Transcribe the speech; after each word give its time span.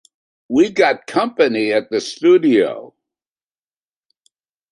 We 0.49 0.71
got 0.71 1.05
company 1.05 1.71
at 1.73 1.91
the 1.91 2.01
studio! 2.01 2.95